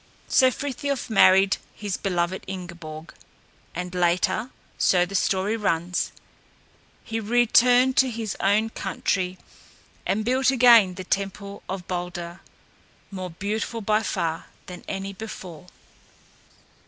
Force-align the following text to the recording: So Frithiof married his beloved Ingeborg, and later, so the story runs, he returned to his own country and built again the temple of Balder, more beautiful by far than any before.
So 0.27 0.49
Frithiof 0.49 1.11
married 1.11 1.57
his 1.75 1.95
beloved 1.95 2.43
Ingeborg, 2.47 3.13
and 3.75 3.93
later, 3.93 4.49
so 4.79 5.05
the 5.05 5.13
story 5.13 5.55
runs, 5.55 6.11
he 7.03 7.19
returned 7.19 7.97
to 7.97 8.09
his 8.09 8.35
own 8.39 8.71
country 8.71 9.37
and 10.03 10.25
built 10.25 10.49
again 10.49 10.95
the 10.95 11.03
temple 11.03 11.61
of 11.69 11.87
Balder, 11.87 12.39
more 13.11 13.29
beautiful 13.29 13.81
by 13.81 14.01
far 14.01 14.47
than 14.65 14.83
any 14.87 15.13
before. 15.13 15.67